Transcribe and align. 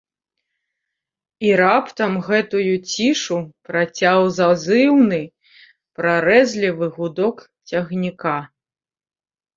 І 1.47 1.49
раптам 1.61 2.15
гэтую 2.29 2.71
цішу 2.93 3.37
працяў 3.69 4.19
зазыўны 4.39 5.19
прарэзлівы 6.01 6.85
гудок 6.97 7.35
цягніка. 7.73 8.37